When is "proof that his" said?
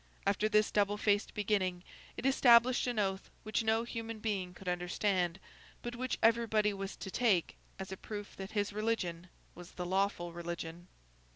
7.97-8.73